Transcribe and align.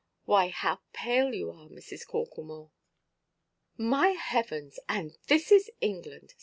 Why, 0.25 0.47
how 0.47 0.79
pale 0.93 1.31
you 1.35 1.51
are, 1.51 1.69
Mrs. 1.69 2.07
Corklemore!" 2.07 2.71
"My 3.77 4.07
Heavens! 4.19 4.79
And 4.89 5.15
this 5.27 5.51
is 5.51 5.69
England! 5.79 6.33